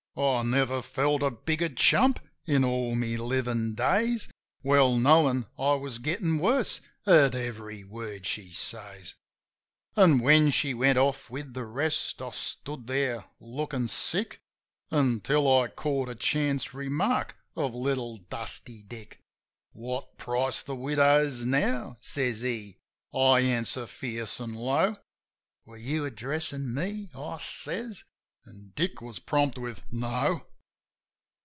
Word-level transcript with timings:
I 0.17 0.43
never 0.43 0.81
felt 0.81 1.23
a 1.23 1.31
bigger 1.31 1.69
chump 1.69 2.19
in 2.45 2.65
all 2.65 2.95
my 2.95 3.15
livin' 3.15 3.75
days. 3.75 4.27
Well 4.61 4.97
knowin' 4.97 5.45
I 5.57 5.75
was 5.75 5.99
gettin' 5.99 6.37
worse 6.37 6.81
at 7.07 7.33
every 7.33 7.85
word 7.85 8.25
she 8.25 8.51
says. 8.51 9.15
An' 9.95 10.19
when 10.19 10.51
she 10.51 10.73
went 10.73 10.97
off 10.97 11.29
with 11.29 11.53
the 11.53 11.65
rest 11.65 12.21
I 12.21 12.31
stood 12.31 12.87
there, 12.87 13.23
lookin' 13.39 13.87
sick, 13.87 14.41
Until 14.89 15.61
I 15.61 15.69
caught 15.69 16.09
a 16.09 16.15
chance 16.15 16.73
remark 16.73 17.37
of 17.55 17.73
little 17.73 18.17
Dusty 18.17 18.83
Dick. 18.83 19.21
"What 19.71 20.17
price 20.17 20.61
the 20.61 20.75
widders 20.75 21.45
now?" 21.45 21.97
says 22.01 22.41
he. 22.41 22.79
I 23.13 23.39
answer 23.39 23.87
fierce 23.87 24.41
an' 24.41 24.55
low: 24.55 24.97
"Were 25.63 25.77
you 25.77 26.03
addressin' 26.03 26.73
me?" 26.75 27.09
I 27.15 27.37
says; 27.37 28.03
an' 28.43 28.73
Dick 28.75 29.01
was 29.03 29.19
prompt 29.19 29.55
with 29.59 29.83
"No 29.91 30.47